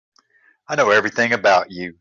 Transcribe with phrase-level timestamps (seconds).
[0.67, 1.89] I know everything about you.